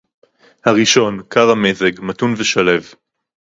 הָרִאשׁוֹן 0.65 1.17
קַר־הַמֶּזֶג, 1.29 2.01
מָתוּן 2.01 2.33
וְשָׁלֵו 2.37 2.83